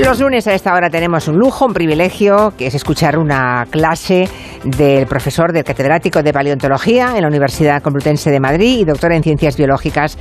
[0.00, 4.26] Los lunes a esta hora tenemos un lujo, un privilegio, que es escuchar una clase
[4.64, 9.22] del profesor, del catedrático de paleontología en la Universidad Complutense de Madrid y doctor en
[9.22, 10.16] ciencias biológicas,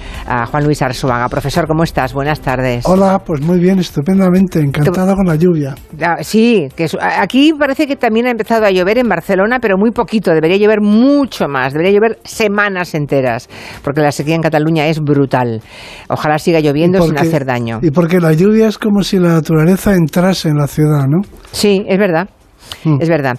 [0.52, 1.30] Juan Luis Arzuaga.
[1.30, 2.14] Profesor, ¿cómo estás?
[2.14, 2.86] Buenas tardes.
[2.86, 5.74] Hola, pues muy bien, estupendamente, encantado con la lluvia.
[6.02, 9.92] Ah, sí, que aquí parece que también ha empezado a llover en Barcelona, pero muy
[9.92, 13.48] poquito, debería llover mucho más, debería llover semanas enteras,
[13.86, 15.62] porque la sequía en Cataluña es brutal.
[16.10, 17.80] Ojalá siga lloviendo sin hacer daño.
[17.82, 19.61] Y porque la lluvia es como si la naturaleza
[19.96, 21.22] entrase en la ciudad, ¿no?
[21.52, 22.30] Sí, es verdad.
[22.84, 23.02] Mm.
[23.02, 23.38] Es verdad.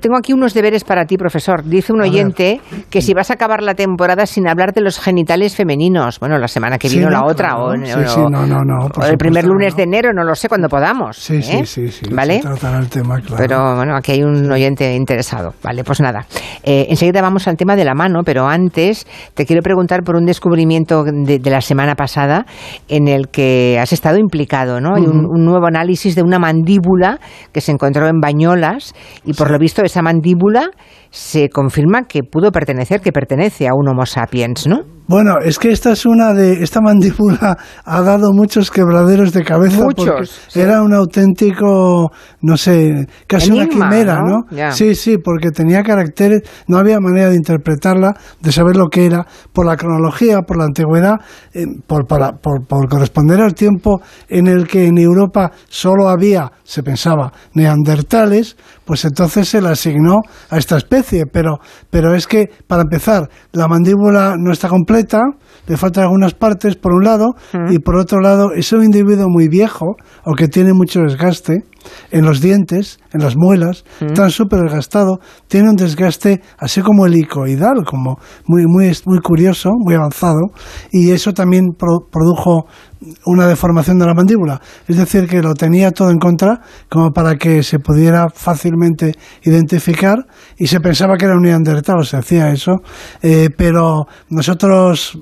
[0.00, 1.64] tengo aquí unos deberes para ti, profesor.
[1.64, 5.54] Dice un oyente que si vas a acabar la temporada sin hablar de los genitales
[5.54, 10.12] femeninos, bueno, la semana que viene o la otra, o, el primer lunes de enero,
[10.12, 11.16] no lo sé, cuando podamos.
[11.16, 11.66] Sí, sí, ¿eh?
[11.66, 12.40] sí, sí, ¿Vale?
[12.78, 13.36] el tema, claro.
[13.36, 15.54] Pero bueno, aquí hay un oyente interesado.
[15.62, 16.26] Vale, pues nada.
[16.62, 20.26] Eh, enseguida vamos al tema de la mano, pero antes te quiero preguntar por un
[20.26, 22.44] descubrimiento de, la semana pasada
[22.88, 24.94] en el que has estado implicado, ¿no?
[24.96, 27.18] Hay un, un nuevo análisis de una mandíbula
[27.52, 28.20] que se encontró en
[29.24, 30.70] Y por lo visto esa mandíbula
[31.10, 34.97] se confirma que pudo pertenecer, que pertenece a un Homo sapiens, ¿no?
[35.08, 37.56] Bueno, es que esta es una de esta mandíbula
[37.86, 42.10] ha dado muchos quebraderos de cabeza muchos, era un auténtico,
[42.42, 44.44] no sé, casi una quimera, ¿no?
[44.72, 49.26] Sí, sí, porque tenía caracteres, no había manera de interpretarla, de saber lo que era
[49.54, 51.14] por la cronología, por la antigüedad,
[51.54, 56.82] eh, por, por, por corresponder al tiempo en el que en Europa solo había, se
[56.82, 60.16] pensaba, neandertales, pues entonces se la asignó
[60.50, 64.97] a esta especie, pero pero es que para empezar la mandíbula no está completa
[65.66, 67.34] le faltan algunas partes por un lado
[67.70, 71.64] y por otro lado es un individuo muy viejo o que tiene mucho desgaste
[72.10, 77.84] en los dientes, en las muelas, está súper desgastado, tiene un desgaste así como helicoidal,
[77.84, 80.50] como muy, muy, muy curioso, muy avanzado
[80.90, 82.66] y eso también produjo
[83.26, 86.60] una deformación de la mandíbula, es decir, que lo tenía todo en contra
[86.90, 90.26] como para que se pudiera fácilmente identificar
[90.56, 92.82] y se pensaba que era un neandertal, se hacía eso,
[93.22, 95.18] eh, pero nosotros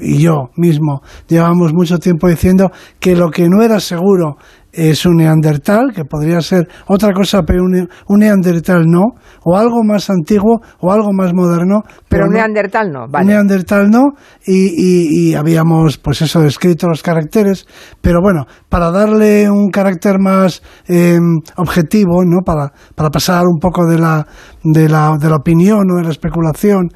[0.00, 2.70] y yo mismo llevamos mucho tiempo diciendo
[3.00, 4.36] que lo que no era seguro
[4.78, 9.02] es un neandertal, que podría ser otra cosa, pero un, neandertal no,
[9.44, 11.82] o algo más antiguo o algo más moderno.
[12.08, 13.24] Pero, un neandertal no, vale.
[13.24, 14.12] Un neandertal no,
[14.46, 17.66] y, habíamos, pues eso, descrito los caracteres,
[18.00, 22.42] pero bueno, para darle un carácter más em, objetivo, ¿no?
[22.44, 24.26] Para, para pasar un poco de la,
[24.72, 26.90] de la, de la opinión o de la especulación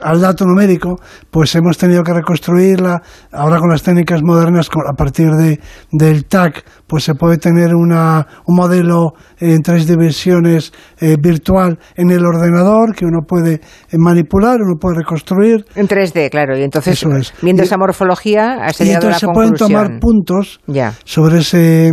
[0.00, 0.96] al dato numérico,
[1.30, 3.00] pues hemos tenido que reconstruirla.
[3.32, 5.58] Ahora con las técnicas modernas, a partir de,
[5.90, 12.10] del TAC, pues se puede tener una, un modelo en tres dimensiones eh, virtual en
[12.10, 13.60] el ordenador que uno puede eh,
[13.98, 15.64] manipular, uno puede reconstruir.
[15.74, 16.58] En 3D, claro.
[16.58, 17.02] Y entonces,
[17.40, 20.60] viendo esa morfología, se pueden tomar puntos
[21.04, 21.90] sobre ese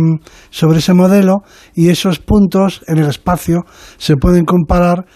[0.50, 1.42] sobre ese modelo
[1.74, 3.64] y esos puntos en el espacio
[3.96, 5.06] se pueden comparar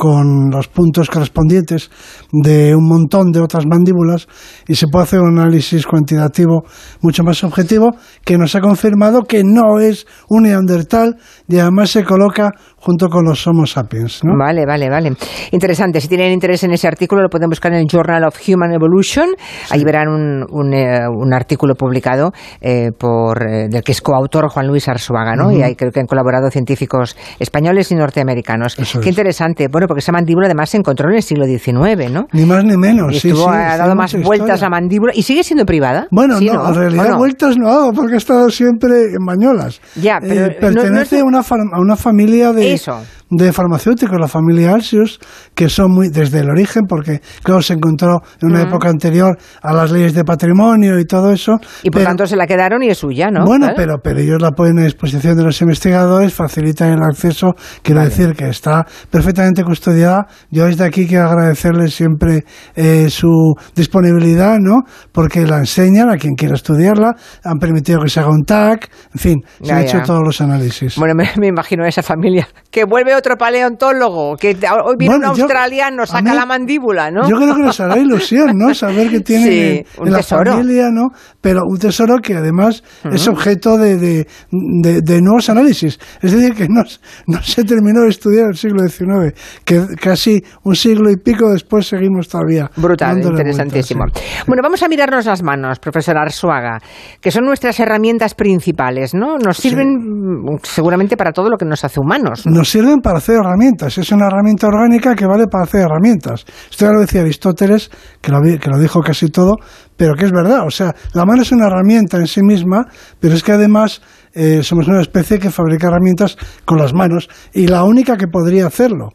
[0.00, 1.90] con los puntos correspondientes
[2.32, 4.28] de un montón de otras mandíbulas
[4.66, 6.62] y se puede hacer un análisis cuantitativo
[7.02, 7.90] mucho más objetivo
[8.24, 13.26] que nos ha confirmado que no es un neandertal y además se coloca junto con
[13.26, 14.24] los Homo sapiens.
[14.24, 14.38] ¿no?
[14.38, 15.12] Vale, vale, vale.
[15.50, 16.00] Interesante.
[16.00, 19.28] Si tienen interés en ese artículo, lo pueden buscar en el Journal of Human Evolution.
[19.68, 22.32] Ahí verán un, un, eh, un artículo publicado
[22.62, 25.52] eh, por eh, del que es coautor Juan Luis Arzuaga, ¿no?
[25.52, 28.76] Y ahí creo que han colaborado científicos españoles y norteamericanos.
[28.76, 29.68] Qué interesante.
[29.70, 32.28] Bueno, porque esa mandíbula además se encontró en el siglo XIX, ¿no?
[32.32, 33.12] Ni más ni menos.
[33.12, 35.12] Y estuvo, ha dado más vueltas la mandíbula.
[35.16, 36.06] ¿Y sigue siendo privada?
[36.12, 39.80] Bueno, no, en realidad vueltas no ha dado porque ha estado siempre en Bañolas.
[39.96, 45.20] Ya, pero pertenece a, una a una familia de eso de farmacéuticos, la familia Alsius,
[45.54, 49.72] que son muy desde el origen, porque claro, se encontró en una época anterior a
[49.72, 51.58] las leyes de patrimonio y todo eso.
[51.82, 53.44] Y por tanto se la quedaron y es suya, ¿no?
[53.44, 58.02] Bueno, pero, pero ellos la ponen a disposición de los investigadores, facilitan el acceso, quiero
[58.02, 60.26] decir que está perfectamente custodiada.
[60.50, 64.80] Yo desde aquí quiero agradecerles siempre eh, su disponibilidad, ¿no?
[65.12, 67.12] Porque la enseñan a quien quiera estudiarla,
[67.44, 70.96] han permitido que se haga un TAC, en fin, se han hecho todos los análisis.
[70.96, 76.06] Bueno, me, me imagino esa familia que vuelve otro paleontólogo, que hoy viene un australiano,
[76.06, 77.28] saca la mandíbula, ¿no?
[77.28, 78.74] Yo creo que nos hará ilusión, ¿no?
[78.80, 81.10] Saber que tiene en, la familia, ¿no?
[81.40, 85.98] Pero un tesoro que además es objeto de, de, nuevos análisis.
[86.20, 86.82] Es decir, que no,
[87.26, 89.34] no se terminó de estudiar el siglo XIX,
[89.64, 92.70] que casi un siglo y pico después seguimos todavía.
[92.76, 94.04] Brutal, interesantísimo.
[94.46, 96.78] Bueno, vamos a mirarnos las manos, profesor Arsuaga,
[97.20, 99.36] que son nuestras herramientas principales, ¿no?
[99.38, 102.46] Nos sirven seguramente para todo lo que nos hace humanos.
[102.46, 103.98] Nos sirven para para hacer herramientas.
[103.98, 106.44] Es una herramienta orgánica que vale para hacer herramientas.
[106.70, 107.90] Esto ya lo decía Aristóteles,
[108.20, 109.56] que lo, que lo dijo casi todo,
[109.96, 110.64] pero que es verdad.
[110.64, 112.86] O sea, la mano es una herramienta en sí misma,
[113.18, 114.00] pero es que además
[114.32, 118.68] eh, somos una especie que fabrica herramientas con las manos y la única que podría
[118.68, 119.08] hacerlo.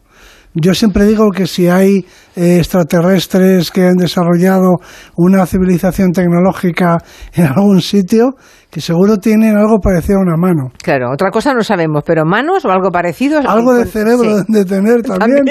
[0.52, 4.76] Yo siempre digo que si hay eh, extraterrestres que han desarrollado
[5.16, 6.98] una civilización tecnológica
[7.34, 8.36] en algún sitio,
[8.76, 10.68] que seguro tienen algo parecido a una mano.
[10.82, 13.40] Claro, otra cosa no sabemos, pero manos o algo parecido.
[13.48, 15.46] Algo de cerebro de tener también.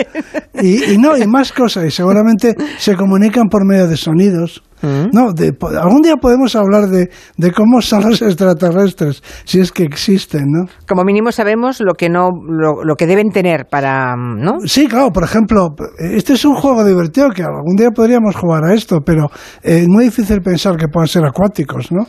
[0.61, 4.61] Y, y, no, y más cosas, y seguramente se comunican por medio de sonidos.
[4.81, 5.09] Mm.
[5.13, 9.83] No, de, algún día podemos hablar de, de, cómo son los extraterrestres, si es que
[9.83, 10.65] existen, ¿no?
[10.87, 14.59] Como mínimo sabemos lo que no, lo, lo, que deben tener para, ¿no?
[14.65, 15.11] Sí, claro.
[15.11, 19.29] Por ejemplo, este es un juego divertido que algún día podríamos jugar a esto, pero
[19.63, 22.05] es muy difícil pensar que puedan ser acuáticos, ¿no?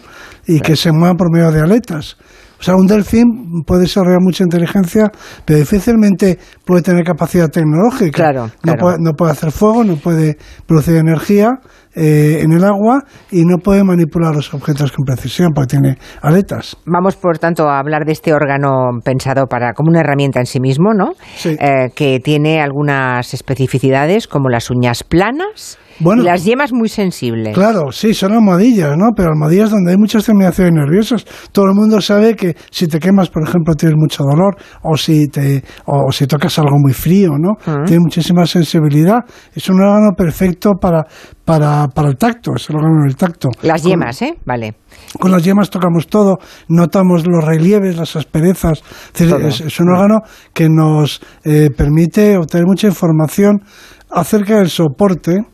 [0.46, 2.16] Y que se muevan por medio de aletas.
[2.58, 5.12] O sea, un delfín puede desarrollar mucha inteligencia,
[5.44, 8.12] pero difícilmente puede tener capacidad tecnológica.
[8.12, 11.58] Claro, No, puede, no puede hacer fuego, no puede producir energía
[11.96, 16.76] eh, en el agua y no puede manipular los objetos con precisión porque tiene aletas.
[16.84, 20.60] Vamos, por tanto, a hablar de este órgano pensado para como una herramienta en sí
[20.60, 21.12] mismo, ¿no?
[21.36, 21.56] Sí.
[21.58, 27.54] Eh, que tiene algunas especificidades como las uñas planas y las yemas muy sensibles.
[27.54, 29.10] Claro, sí, son almohadillas, ¿no?
[29.16, 31.24] Pero almohadillas donde hay muchas terminaciones nerviosas.
[31.52, 35.28] Todo el mundo sabe que si te quemas, por ejemplo, tienes mucho dolor, o si
[35.28, 37.52] te, o si tocas algo muy frío, ¿no?
[37.64, 37.84] Mm.
[37.84, 39.20] Tiene muchísima sensibilidad.
[39.54, 41.06] Es un órgano perfecto para,
[41.46, 43.48] para, para el tacto, es el órgano del tacto.
[43.62, 44.34] Las yemas, ¿eh?
[44.44, 44.74] Vale.
[45.18, 46.38] Con las yemas tocamos todo,
[46.68, 48.82] notamos los relieves, las asperezas.
[49.14, 50.22] Es, decir, es, es un órgano
[50.52, 53.62] que nos eh, permite obtener mucha información
[54.10, 55.46] acerca del soporte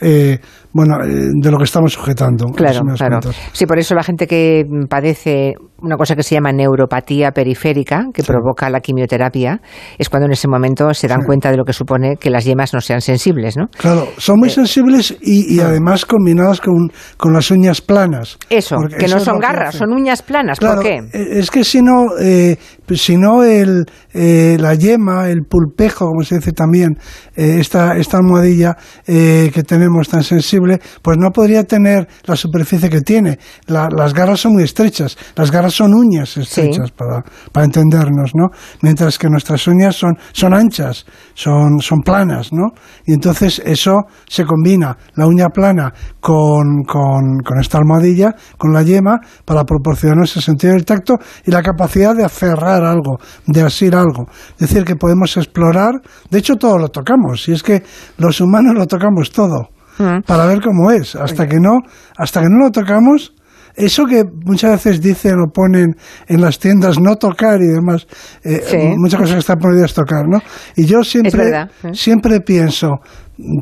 [0.00, 0.38] eh,
[0.72, 2.46] bueno, eh, de lo que estamos sujetando.
[2.54, 3.20] Claro, claro.
[3.52, 8.22] Sí, por eso la gente que padece una cosa que se llama neuropatía periférica, que
[8.22, 8.28] Sí.
[8.30, 9.60] provoca la quimioterapia,
[9.98, 11.26] es cuando en ese momento se dan Sí.
[11.26, 13.68] cuenta de lo que supone que las yemas no sean sensibles, ¿no?
[13.78, 18.38] Claro, son muy sensibles y, y además combinadas con, con las uñas planas.
[18.50, 20.58] Eso, que no son garras, son uñas planas.
[20.60, 20.96] Claro, ¿Por qué?
[21.12, 22.56] eh, Es que si no, eh,
[22.94, 26.96] si no el, eh, la yema, el pulpejo, como se dice también,
[27.36, 28.76] eh, esta, esta almohadilla
[29.06, 30.59] eh, que tenemos tan sensible,
[31.02, 33.38] pues no podría tener la superficie que tiene.
[33.66, 37.22] La- las garras son muy estrechas, las garras son uñas estrechas para,
[37.52, 38.48] para entendernos, ¿no?
[38.82, 41.04] Mientras que nuestras uñas son, son anchas,
[41.34, 42.68] son, son planas, ¿no?
[43.06, 43.92] Y entonces eso
[44.28, 50.36] se combina, la uña plana con, con, con esta almohadilla, con la yema, para proporcionarnos
[50.36, 51.14] el sentido del tacto
[51.44, 54.26] y la capacidad de aferrar algo, de asir algo.
[54.58, 55.94] Es decir, que podemos explorar,
[56.30, 57.82] de hecho todo lo tocamos, y es que
[58.18, 59.68] los humanos lo tocamos todo,
[59.98, 60.22] Mm.
[60.26, 61.80] para ver cómo es, hasta que no,
[62.16, 63.34] hasta que no lo tocamos,
[63.76, 65.94] eso que muchas veces dicen o ponen
[66.26, 68.06] en las tiendas no tocar y demás,
[68.44, 68.76] eh, Sí.
[68.96, 70.38] muchas cosas que están prohibidas tocar, ¿no?
[70.76, 71.66] Y yo siempre, ¿eh?
[71.92, 72.96] siempre pienso,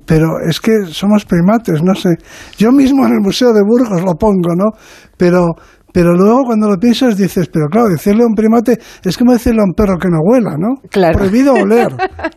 [0.07, 2.17] pero es que somos primates, no sé.
[2.57, 4.71] Yo mismo en el Museo de Burgos lo pongo, ¿no?
[5.17, 5.55] Pero,
[5.93, 9.61] pero luego cuando lo piensas dices, pero claro, decirle a un primate es como decirle
[9.61, 10.76] a un perro que no huela, ¿no?
[10.90, 11.19] Claro.
[11.19, 11.88] Prohibido oler,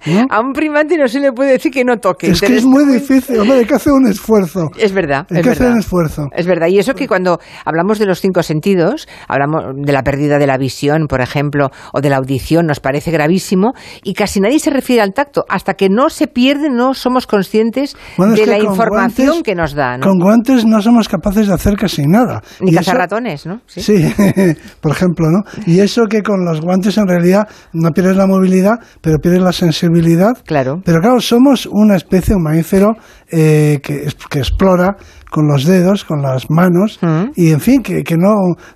[0.05, 0.25] ¿no?
[0.31, 2.31] A un primate no se le puede decir que no toque.
[2.31, 4.69] Es que es muy difícil, hombre, hay que hacer un esfuerzo.
[4.77, 5.73] Es verdad, Hay es que hacer verdad.
[5.73, 6.27] un esfuerzo.
[6.35, 10.37] Es verdad, y eso que cuando hablamos de los cinco sentidos, hablamos de la pérdida
[10.39, 14.59] de la visión, por ejemplo, o de la audición, nos parece gravísimo, y casi nadie
[14.59, 15.43] se refiere al tacto.
[15.49, 19.73] Hasta que no se pierde, no somos conscientes Bueno, de la información guantes- que nos
[19.73, 20.07] da, ¿no?
[20.07, 22.41] Con guantes no somos capaces de hacer casi nada.
[22.59, 23.61] Ni cazar eso- ¿no?
[23.67, 24.13] Sí,
[24.81, 25.43] por ejemplo, ¿no?
[25.65, 29.51] Y eso que con los guantes en realidad no pierdes la movilidad, pero pierdes la
[29.51, 30.33] sensibilidad.
[30.45, 30.81] Claro.
[30.83, 32.93] Pero claro, somos una especie, un mamífero
[33.31, 34.95] eh, que, que explora
[35.29, 36.99] con los dedos, con las manos,
[37.35, 38.33] y en fin, que, que no,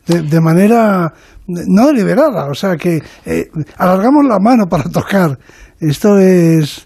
[0.07, 1.11] de, de manera
[1.47, 5.37] no deliberada, o sea, que eh, alargamos la mano para tocar.
[5.79, 6.85] Esto es...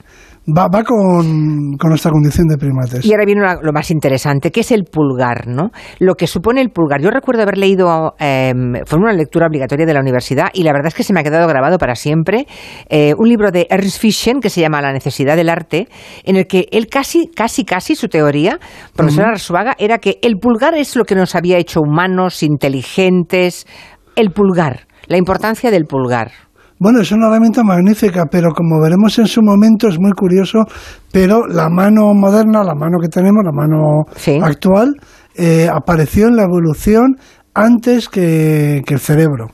[0.56, 3.06] Va, va con, con nuestra condición de primates.
[3.06, 5.70] Y ahora viene una- lo más interesante, que es el pulgar, ¿no?
[6.00, 7.02] Lo que supone el pulgar.
[7.02, 8.54] Yo recuerdo haber leído, eh,
[8.86, 11.24] fue una lectura obligatoria de la universidad y la verdad es que se me ha
[11.24, 12.48] quedado grabado para siempre,
[12.90, 15.88] eh, un libro de Ernst Fischen que se llama La necesidad del arte,
[16.24, 18.60] en el que él casi, casi, casi, su teoría,
[18.96, 23.68] profesor Arzuaga, era que el pulgar es lo que nos había hecho humanos, inteligentes,
[24.16, 26.32] el pulgar, la importancia del pulgar.
[26.80, 30.60] Bueno, es una herramienta magnífica, pero como veremos en su momento es muy curioso,
[31.12, 34.40] pero la mano moderna, la mano que tenemos, la mano Sí.
[34.42, 34.94] actual,
[35.36, 37.18] eh, apareció en la evolución
[37.54, 39.48] antes que, que el cerebro.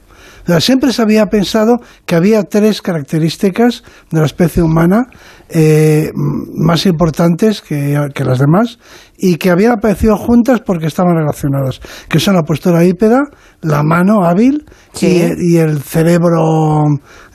[0.60, 5.08] Siempre se había pensado que había tres características de la especie humana
[5.50, 8.80] eh, más importantes que, las demás
[9.18, 13.22] y que habían aparecido juntas porque estaban relacionadas, que son la postura hípeda,
[13.62, 14.66] la mano hábil
[15.00, 16.84] y, el cerebro,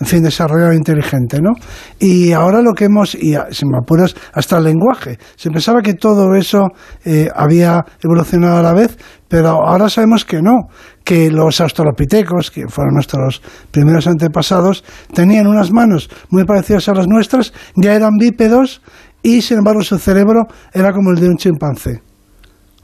[0.01, 1.51] en fin, desarrollado inteligente, ¿no?
[1.99, 5.19] Y ahora lo que hemos, y si me apuras, hasta el lenguaje.
[5.37, 6.69] Se pensaba que todo eso
[7.05, 8.97] eh, había evolucionado a la vez,
[9.31, 10.67] pero ahora sabemos que no,
[11.05, 14.83] que los australopitecos, que fueron nuestros primeros antepasados,
[15.15, 18.83] tenían unas manos muy parecidas a las nuestras, ya eran bípedos
[19.23, 22.03] y sin embargo su cerebro era como el de un chimpancé.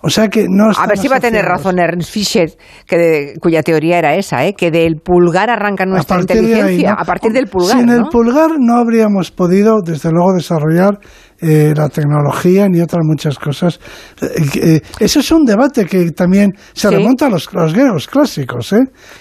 [0.03, 2.51] O sea que no A ver si va a tener razón Ernst Fischer,
[2.87, 4.55] que cuya teoría era esa, ¿eh?
[4.55, 6.93] que del pulgar arranca nuestra inteligencia.
[6.93, 7.81] A partir del pulgar.
[7.81, 11.01] Sin el pulgar no habríamos podido, desde luego, desarrollar
[11.41, 13.79] eh, la tecnología ni otras muchas cosas.
[14.23, 18.75] Eh, eh, ese es un debate que también se remonta a los, griegos clásicos.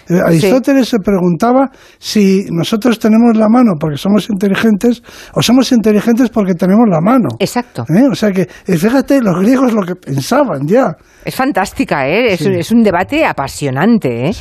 [0.09, 1.69] Aristóteles se preguntaba
[1.99, 5.01] si nosotros tenemos la mano porque somos inteligentes
[5.33, 7.29] o somos inteligentes porque tenemos la mano.
[7.39, 7.85] Exacto.
[8.11, 10.95] O sea que, fíjate, los griegos lo que pensaban ya.
[11.25, 12.33] Es fantástica, ¿eh?
[12.33, 14.31] Es, un debate apasionante, ¿eh?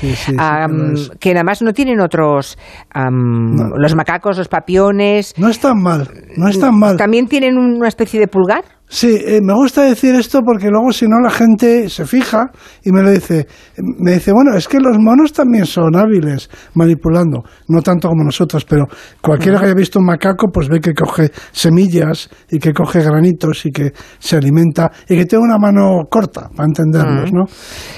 [1.19, 2.57] que nada más no tienen otros...
[2.95, 5.35] Los macacos, los papiones...
[5.38, 6.97] No están mal, no están mal.
[6.97, 8.64] También tienen una especie de pulgar?
[8.87, 12.50] Sí, eh, me gusta decir esto porque luego si no la gente se fija
[12.85, 13.47] y me lo dice,
[13.78, 18.64] me dice, bueno, es que los monos también son hábiles manipulando, no tanto como nosotros,
[18.66, 18.85] pero
[19.23, 23.64] cualquiera que haya visto un macaco pues ve que coge semillas y que coge granitos
[23.64, 27.44] y que se alimenta y que tiene una mano corta, para entendernos, ¿no?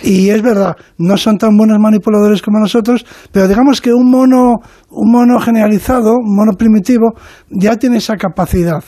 [0.02, 4.54] Y es verdad, no son tan buenos manipuladores como nosotros, pero digamos que un mono,
[4.90, 7.12] un mono generalizado, un mono primitivo,
[7.50, 8.82] ya tiene esa capacidad.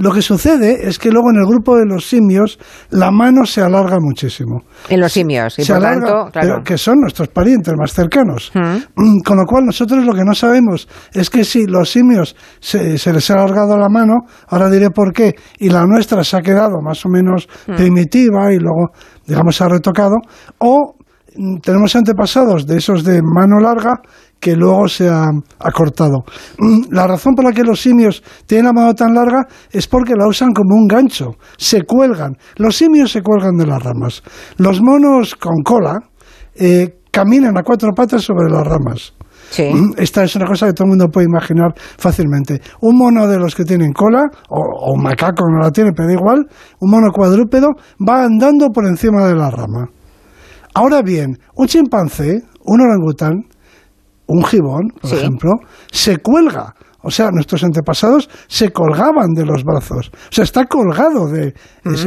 [0.00, 3.60] Lo que sucede es que luego en el grupo de los simios la mano se
[3.60, 4.62] alarga muchísimo.
[4.88, 6.62] En los simios, y se por tanto, claro.
[6.64, 8.50] que son nuestros parientes más cercanos.
[8.54, 12.96] Mm, con lo cual nosotros lo que no sabemos es que si los simios se,
[13.12, 16.80] les ha alargado la mano, ahora diré por qué, y la nuestra se ha quedado
[16.82, 18.92] más o menos primitiva y luego,
[19.26, 20.16] digamos, se ha retocado,
[20.60, 20.94] o
[21.62, 24.00] tenemos antepasados de esos de mano larga
[24.38, 25.26] que luego se ha
[25.58, 26.24] acortado.
[26.58, 30.14] Mm, la razón por la que los simios tienen la mano tan larga es porque
[30.16, 32.36] la usan como un gancho, se cuelgan.
[32.56, 34.22] Los simios se cuelgan de las ramas.
[34.56, 35.98] Los monos con cola
[36.54, 39.14] eh, caminan a cuatro patas sobre las ramas.
[39.58, 42.60] Mm, esta es una cosa que todo el mundo puede imaginar fácilmente.
[42.80, 46.14] Un mono de los que tienen cola, o, un macaco no la tiene, pero da
[46.14, 46.46] igual,
[46.80, 47.68] un mono cuadrúpedo
[48.08, 49.88] va andando por encima de la rama.
[50.74, 53.44] Ahora bien, un chimpancé, un orangután,
[54.26, 55.50] un gibón, por ejemplo,
[55.90, 56.74] se cuelga.
[57.02, 60.10] O sea, nuestros antepasados se colgaban de los brazos.
[60.12, 61.54] O sea, está colgado de...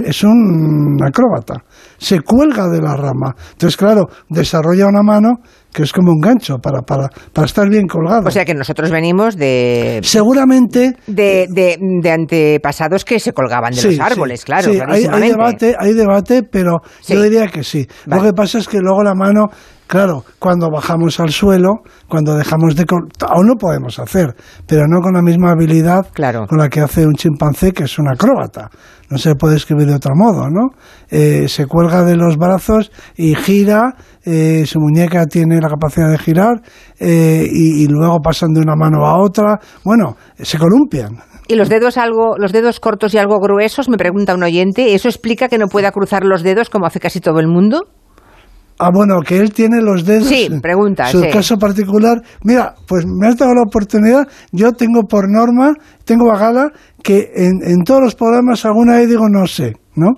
[0.06, 1.64] es, un acróbata.
[1.98, 3.36] Se cuelga de la rama.
[3.52, 5.40] Entonces, claro, desarrolla una mano
[5.74, 8.28] que es como un gancho para, para, para estar bien colgado.
[8.28, 10.00] O sea, que nosotros venimos de...
[10.04, 10.96] Seguramente...
[11.08, 14.72] De, de, antepasados que se colgaban de los árboles, claro.
[14.72, 17.88] Sí, hay, debate, hay debate, pero yo diría que sí.
[18.06, 19.48] Lo que pasa es que luego la mano
[19.88, 22.86] Claro, cuando bajamos al suelo, cuando dejamos de...
[23.28, 24.36] Aún no podemos hacer,
[24.66, 26.08] pero no con la misma habilidad
[26.48, 28.70] con la que hace un chimpancé, que es un acróbata.
[29.10, 30.70] No se puede escribir de otro modo, ¿no?
[31.12, 33.94] Eh, se cuelga de los brazos y gira,
[34.26, 36.62] eh, su muñeca tiene la capacidad de girar
[37.00, 39.60] eh, y, y luego pasan de una mano a otra.
[39.84, 41.18] Bueno, se columpian.
[41.48, 45.10] Y los dedos algo, los dedos cortos y algo gruesos, me pregunta un oyente, ¿eso
[45.10, 47.82] explica que no pueda cruzar los dedos como hace casi todo el mundo?
[48.84, 50.28] Ah, bueno, que él tiene los dedos.
[50.28, 51.08] Sí, pregunta.
[51.08, 52.22] Su caso particular.
[52.44, 54.28] Mira, pues me has dado la oportunidad.
[54.52, 55.74] Yo tengo por norma,
[56.06, 56.72] tengo a gala,
[57.02, 60.12] que en, en todos los programas alguna vez digo no sé, ¿no?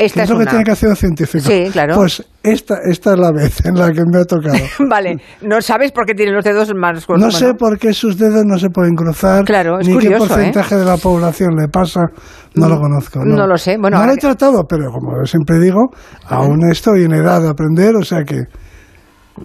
[0.00, 1.44] Esta es, lo que tiene que hacer un científico.
[1.46, 1.94] Sí, claro.
[1.94, 4.56] Pues esta, esta es la vez en la que me ha tocado.
[4.88, 7.24] vale, no sabes por qué tiene los dedos más cortos.
[7.24, 9.44] No sé por qué sus dedos no se pueden cruzar.
[9.44, 10.78] Claro, es ni qué porcentaje ¿eh?
[10.78, 12.00] de la población le pasa.
[12.54, 13.24] No lo conozco.
[13.24, 13.76] No, lo sé.
[13.78, 15.90] Bueno, no lo he tratado, pero como siempre digo,
[16.26, 18.44] aún estoy en edad de aprender, o sea que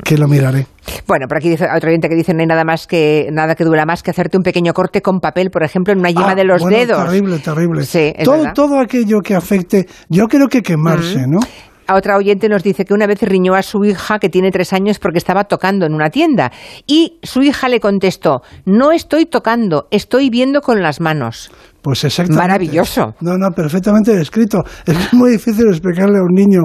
[0.04, 0.68] que lo miraré.
[1.08, 3.64] Bueno, por aquí dice otro oyente que dice no hay nada más que nada que
[3.64, 6.36] dura más que hacerte un pequeño corte con papel, por ejemplo, en una yema ah,
[6.36, 7.04] de los dedos.
[7.06, 7.84] Terrible, terrible.
[7.84, 11.40] Sí, todo, todo aquello que afecte, yo creo que quemarse, ¿no?
[11.88, 14.74] A otra oyente nos dice que una vez riñó a su hija que tiene tres
[14.74, 16.52] años porque estaba tocando en una tienda
[16.88, 21.52] y su hija le contestó no estoy tocando, estoy viendo con las manos.
[21.84, 22.42] Pues exactamente.
[22.42, 23.14] Maravilloso.
[23.22, 24.64] No, no, perfectamente descrito.
[24.88, 26.64] Es muy difícil explicarle a un niño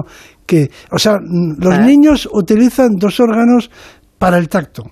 [0.51, 1.79] que, o sea, los ah.
[1.79, 3.71] niños utilizan dos órganos
[4.17, 4.83] para el tacto,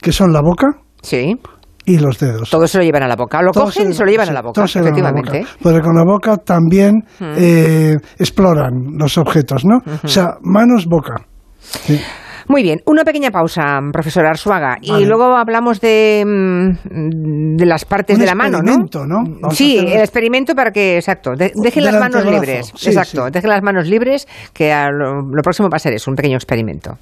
[0.00, 0.66] que son la boca
[1.02, 1.36] sí.
[1.84, 2.50] y los dedos.
[2.50, 3.40] Todo se lo llevan a la boca.
[3.40, 5.46] Lo cogen y se lo llevan a la boca, efectivamente.
[5.62, 7.32] Porque con la boca también mm.
[7.36, 9.78] eh, exploran los objetos, ¿no?
[10.02, 11.14] O sea, manos, boca.
[12.48, 18.18] Muy bien, una pequeña pausa, profesor Arzuaga, y luego hablamos de, mm, de las partes
[18.18, 18.76] de la mano, ¿no?
[19.06, 19.50] ¿no?
[19.50, 24.26] sí, el experimento para que, exacto, dejen las manos libres, exacto, dejen las manos libres,
[24.52, 26.98] que lo, lo próximo va a ser eso, un pequeño experimento.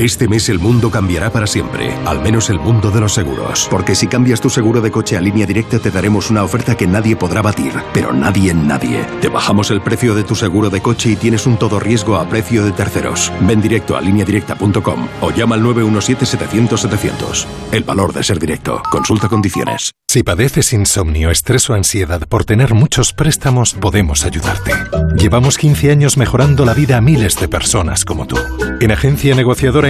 [0.00, 3.68] Este mes el mundo cambiará para siempre, al menos el mundo de los seguros.
[3.70, 6.86] Porque si cambias tu seguro de coche a línea directa te daremos una oferta que
[6.86, 9.04] nadie podrá batir, pero nadie en nadie.
[9.20, 12.26] Te bajamos el precio de tu seguro de coche y tienes un todo riesgo a
[12.26, 13.30] precio de terceros.
[13.42, 17.44] Ven directo a lineadirecta.com o llama al 917-700-700.
[17.70, 18.82] El valor de ser directo.
[18.90, 19.90] Consulta condiciones.
[20.10, 24.72] Si padeces insomnio, estrés o ansiedad por tener muchos préstamos, podemos ayudarte.
[25.14, 28.36] Llevamos 15 años mejorando la vida a miles de personas como tú.
[28.80, 29.89] En Agencia Negociadora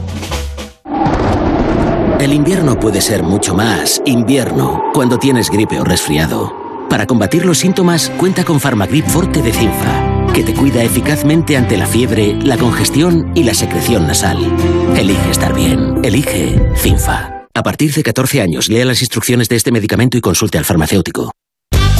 [2.21, 6.85] El invierno puede ser mucho más invierno cuando tienes gripe o resfriado.
[6.87, 11.77] Para combatir los síntomas, cuenta con Farmagrip Forte de Cinfa, que te cuida eficazmente ante
[11.77, 14.37] la fiebre, la congestión y la secreción nasal.
[14.95, 16.05] Elige estar bien.
[16.05, 17.47] Elige Cinfa.
[17.55, 21.31] A partir de 14 años, lea las instrucciones de este medicamento y consulte al farmacéutico.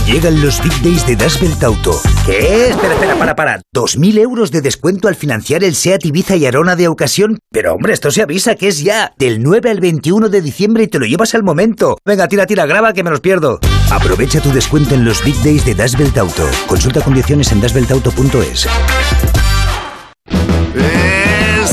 [0.06, 2.02] Llegan los Big Days de Das Auto.
[2.26, 2.70] ¿Qué?
[2.70, 3.62] Espera, espera, para, para.
[3.74, 7.40] ¿2.000 euros de descuento al financiar el SEAT Ibiza y Arona de ocasión?
[7.52, 9.14] Pero hombre, esto se avisa que es ya.
[9.18, 11.98] Del 9 al 21 de diciembre y te lo llevas al momento.
[12.06, 13.60] Venga, tira, tira, graba que me los pierdo.
[13.92, 16.50] Aprovecha tu descuento en los Big Days de Das Auto.
[16.68, 18.68] Consulta condiciones en dasbeltauto.es.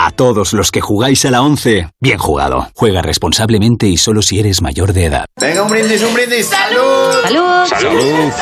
[0.00, 2.68] A todos los que jugáis a la 11, bien jugado.
[2.76, 5.24] Juega responsablemente y solo si eres mayor de edad.
[5.40, 6.46] Venga, un brindis, un brindis.
[6.46, 7.12] ¡Salud!
[7.24, 7.66] ¡Salud!
[7.66, 8.32] ¡Salud!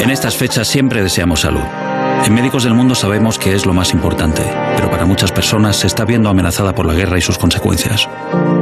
[0.00, 1.62] En estas fechas siempre deseamos salud.
[2.24, 4.42] En Médicos del Mundo sabemos que es lo más importante,
[4.74, 8.08] pero para muchas personas se está viendo amenazada por la guerra y sus consecuencias.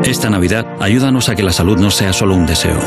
[0.05, 2.81] Esta Navidad, ayúdanos a que la salud no sea solo un deseo.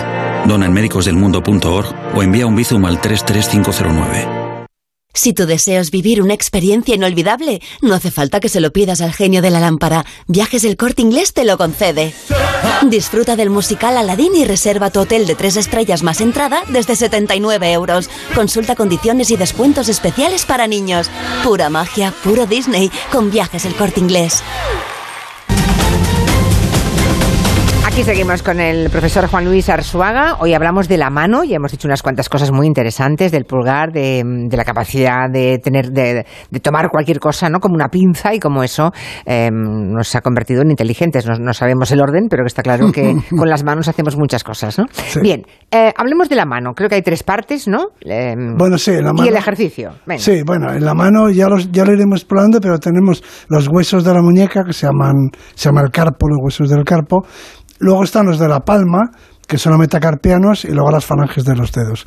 [0.46, 4.43] Dona en médicosdelmundo.org o envía un bizum al 33509.
[5.16, 9.00] Si tu deseo es vivir una experiencia inolvidable, no hace falta que se lo pidas
[9.00, 10.06] al genio de la lámpara.
[10.28, 12.14] Viajes del Corte Inglés te lo concede.
[12.82, 17.72] Disfruta del musical Aladdin y reserva tu hotel de tres estrellas más entrada desde 79
[17.72, 18.10] euros.
[18.34, 21.12] Consulta condiciones y descuentos especiales para niños.
[21.44, 24.42] Pura magia, puro Disney, con Viajes del Corte Inglés.
[27.94, 30.38] Aquí seguimos con el profesor Juan Luis Arzuaga.
[30.40, 33.92] Hoy hablamos de la mano y hemos dicho unas cuantas cosas muy interesantes del pulgar,
[33.92, 36.26] de, la capacidad de tener, de,
[36.60, 37.60] tomar cualquier cosa, ¿no?
[37.60, 38.92] Como una pinza y como eso
[39.28, 39.54] em,
[39.92, 41.28] nos ha convertido en inteligentes.
[41.40, 44.80] No, sabemos el orden, pero que está claro que con las manos hacemos muchas cosas,
[44.80, 44.86] ¿no?
[45.22, 46.74] Bien, eh, hablemos de la mano.
[46.74, 47.90] Creo que hay tres partes, ¿no?
[48.02, 49.26] Em, bueno, sí, la mano.
[49.26, 49.92] Y el ejercicio.
[50.18, 54.04] Sí, bueno, en la mano ya, los, ya lo iremos explorando, pero tenemos los huesos
[54.04, 57.24] de la muñeca que se llaman, se llama el carpo, los huesos del carpo
[57.84, 59.12] Luego están los de la palma,
[59.46, 62.06] que son los metacarpianos, y luego las falanges de los dedos.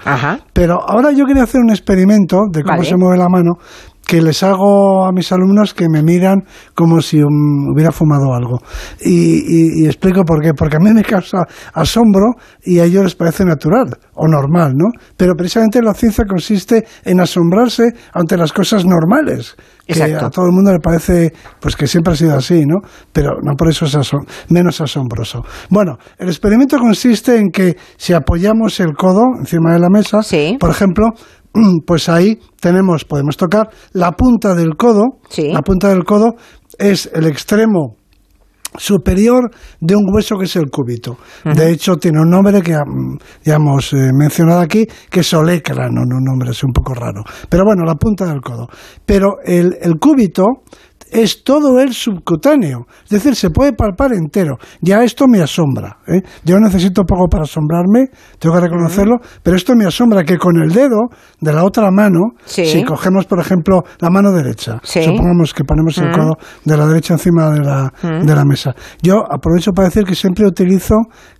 [0.54, 3.58] Pero ahora yo quería hacer un experimento de cómo se mueve la mano,
[4.06, 8.60] que les hago a mis alumnos que me miran como si hubiera fumado algo.
[9.00, 10.52] Y, explico por qué.
[10.54, 14.90] Porque a mí me causa asombro y a ellos les parece natural o normal, ¿no?
[15.16, 19.56] Pero precisamente la ciencia consiste en asombrarse ante las cosas normales.
[19.86, 22.80] Que a todo el mundo le parece pues que siempre ha sido así, ¿no?
[23.12, 24.10] Pero no por eso es
[24.48, 25.44] menos asombroso.
[25.70, 30.20] Bueno, el experimento consiste en que si apoyamos el codo encima de la mesa,
[30.58, 31.10] por ejemplo,
[31.86, 35.18] pues ahí tenemos, podemos tocar la punta del codo.
[35.52, 36.34] La punta del codo
[36.78, 37.96] es el extremo
[38.78, 41.16] superior de un hueso que es el cúbito.
[41.44, 42.72] De hecho, tiene un nombre que
[43.44, 47.22] ya hemos eh, mencionado aquí, que es olecrano, un nombre es un poco raro.
[47.48, 48.68] Pero bueno, la punta del codo.
[49.04, 50.44] Pero el, el cúbito
[51.10, 54.58] es todo el subcutáneo, es decir, se puede palpar entero.
[54.80, 55.98] Ya esto me asombra.
[56.06, 56.22] ¿eh?
[56.44, 58.06] Yo necesito poco para asombrarme,
[58.38, 61.08] tengo que reconocerlo, pero esto me asombra que con el dedo
[61.40, 66.10] de la otra mano, si cogemos, por ejemplo, la mano derecha, supongamos que ponemos el
[66.10, 68.74] codo de la derecha encima de la, de la mesa.
[69.02, 70.96] Yo aprovecho para decir que siempre utilizo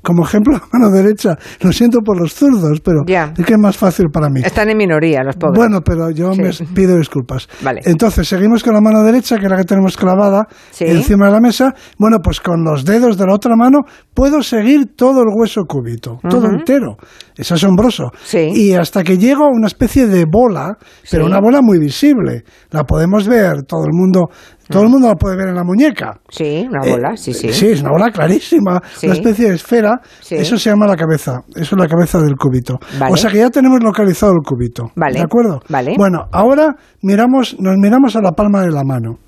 [0.06, 1.36] como ejemplo la mano derecha.
[1.60, 4.40] Lo siento por los zurdos, pero es que es más fácil para mí.
[4.44, 5.58] Están en minoría los pobres.
[5.58, 7.48] Bueno, pero yo me pido disculpas.
[7.84, 10.46] Entonces, seguimos con la mano derecha, que la que tenemos clavada
[10.78, 13.80] encima de la mesa, bueno, pues con los dedos de la otra mano
[14.14, 16.96] puedo seguir todo el hueso cúbito, todo entero.
[17.36, 18.12] Es asombroso.
[18.32, 20.78] Y hasta que llego a una especie de bola,
[21.10, 22.44] pero una bola muy visible.
[22.70, 24.28] La podemos ver, todo el mundo
[24.68, 26.20] todo el mundo la puede ver en la muñeca.
[26.28, 27.52] Sí, una bola, sí, sí.
[27.52, 30.00] Sí, es una bola clarísima, una especie de esfera.
[30.30, 32.78] Eso se llama la cabeza, eso es la cabeza del cúbito.
[33.10, 34.90] O sea que ya tenemos localizado el cúbito.
[34.96, 35.18] Vale.
[35.18, 35.60] ¿De acuerdo?
[35.68, 35.94] Vale.
[35.96, 39.18] Bueno, ahora miramos, nos miramos a la palma de la mano.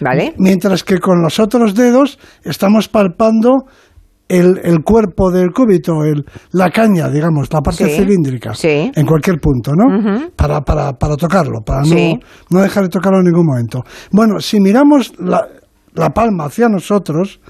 [0.00, 0.34] Vale.
[0.38, 3.64] Mientras que con los otros dedos estamos palpando
[4.28, 9.72] el, el, cuerpo del cúbito, el, la caña, digamos, la parte cilíndrica, en cualquier punto,
[9.74, 10.30] ¿no?
[10.34, 12.18] para, para, para, tocarlo, para no,
[12.50, 13.82] no, dejar de tocarlo en ningún momento.
[14.10, 15.46] Bueno, si miramos la,
[15.94, 17.40] la palma hacia nosotros,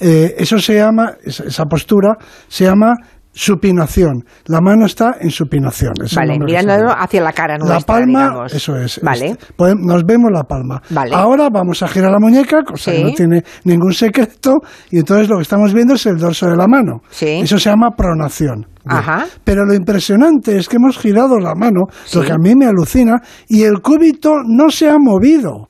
[0.00, 2.16] eh, eso se llama, esa postura
[2.48, 2.94] se llama
[3.32, 4.24] supinación.
[4.46, 5.94] La mano está en supinación.
[6.14, 9.00] Vale, mirando hacia la cara nuestra, La palma, eso es.
[9.02, 9.30] Vale.
[9.30, 10.82] Este, nos vemos la palma.
[10.90, 11.14] Vale.
[11.14, 15.36] Ahora vamos a girar la muñeca, cosa que no tiene ningún secreto, y entonces lo
[15.36, 17.00] que estamos viendo es el dorso de la mano.
[17.10, 17.40] Sí.
[17.42, 18.66] Eso se llama pronación.
[18.84, 19.26] Ajá.
[19.44, 23.20] Pero lo impresionante es que hemos girado la mano, lo que a mí me alucina,
[23.48, 25.68] y el cúbito no se ha movido.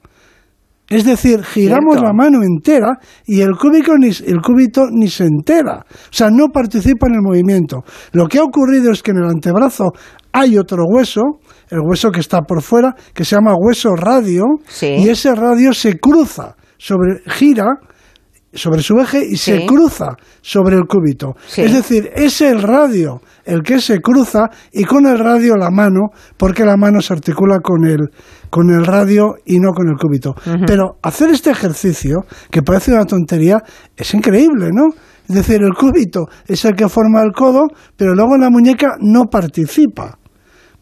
[0.92, 5.84] Es decir, giramos la mano entera y el, cúbico ni, el cúbito ni se entera.
[5.88, 7.82] O sea, no participa en el movimiento.
[8.12, 9.92] Lo que ha ocurrido es que en el antebrazo
[10.32, 11.22] hay otro hueso,
[11.70, 14.44] el hueso que está por fuera, que se llama hueso radio,
[14.82, 17.66] y ese radio se cruza, sobre, gira
[18.52, 21.34] sobre su eje y se cruza sobre el cúbito.
[21.56, 26.10] Es decir, es el radio el que se cruza y con el radio la mano,
[26.36, 28.10] porque la mano se articula con el,
[28.50, 30.34] con el radio y no con el cúbito.
[30.66, 33.58] Pero hacer este ejercicio, que parece una tontería,
[33.96, 34.90] es increíble, ¿no?
[35.28, 39.24] Es decir, el cúbito es el que forma el codo, pero luego la muñeca no
[39.26, 40.18] participa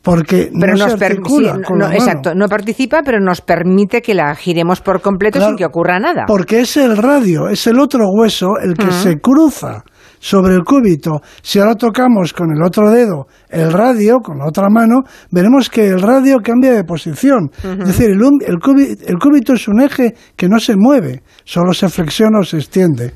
[0.02, 4.80] porque no se articula con la Exacto, no participa, pero nos permite que la giremos
[4.80, 6.24] por completo sin que ocurra nada.
[6.26, 9.84] Porque es el radio, es el otro hueso el que se cruza
[10.18, 11.20] sobre el cúbito.
[11.42, 15.88] Si ahora tocamos con el otro dedo el radio, con la otra mano, veremos que
[15.88, 17.50] el radio cambia de posición.
[17.62, 21.72] Es decir, el, el, cúbito, el cúbito es un eje que no se mueve, solo
[21.72, 23.12] se flexiona o se extiende,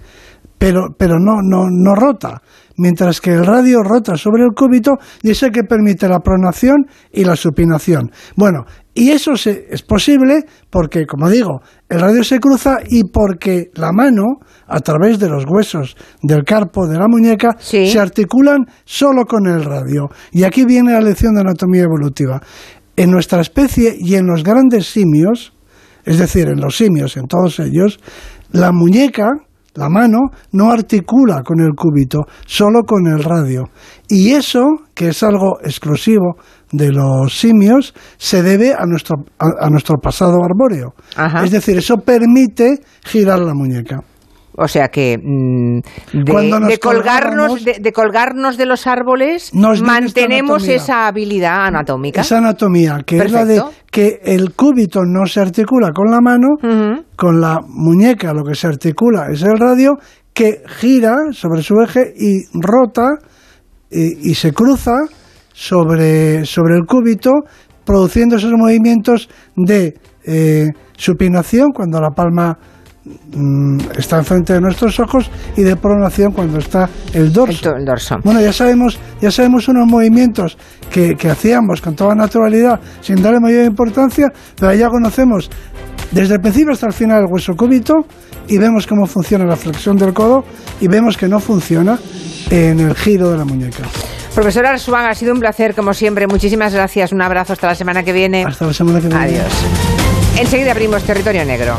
[0.58, 2.42] pero, pero no, no, no rota
[2.76, 6.86] mientras que el radio rota sobre el cúbito y es el que permite la pronación
[7.12, 8.10] y la supinación.
[8.36, 13.90] Bueno, y eso es posible porque, como digo, el radio se cruza y porque la
[13.92, 19.46] mano, a través de los huesos del carpo de la muñeca, se articulan solo con
[19.48, 20.08] el radio.
[20.30, 22.40] Y aquí viene la lección de anatomía evolutiva.
[22.96, 25.52] En nuestra especie y en los grandes simios,
[26.04, 27.98] es decir, en los simios, en todos ellos,
[28.52, 29.26] la muñeca
[29.74, 30.18] la mano
[30.52, 33.64] no articula con el cúbito, solo con el radio.
[34.08, 36.36] Y eso, que es algo exclusivo
[36.70, 40.94] de los simios, se debe a nuestro, a, nuestro pasado arbóreo.
[41.42, 44.00] Es decir, eso permite girar la muñeca.
[44.56, 45.80] O sea que mm,
[46.12, 52.20] de, colgarnos, de, colgarnos de los árboles mantenemos esa habilidad anatómica.
[52.20, 56.48] Esa anatomía, que es la de que el cúbito no se articula con la mano,
[57.16, 59.98] con la muñeca lo que se articula es el radio,
[60.32, 63.08] que gira sobre su eje y rota
[63.90, 64.96] y, se cruza
[65.52, 67.30] sobre, sobre el cúbito,
[67.84, 72.58] produciendo esos movimientos de eh, supinación cuando la palma
[73.96, 77.74] está enfrente de nuestros ojos y de pronación cuando está el dorso.
[77.76, 78.16] El, dorso.
[78.24, 80.56] Bueno, ya sabemos, ya sabemos unos movimientos
[80.90, 85.50] que, que hacíamos con toda naturalidad sin darle mayor importancia, pero ya conocemos
[86.12, 88.06] desde el principio hasta el final el hueso cúbito
[88.48, 90.44] y vemos cómo funciona la flexión del codo
[90.80, 91.98] y vemos que no funciona
[92.50, 93.84] en el giro de la muñeca.
[94.34, 96.26] Profesora Arsuán, ha sido un placer como siempre.
[96.26, 97.12] Muchísimas gracias.
[97.12, 98.44] Un abrazo hasta la semana que viene.
[98.44, 99.22] Hasta la semana que viene.
[99.22, 99.52] Adiós.
[100.38, 101.76] Enseguida abrimos territorio negro.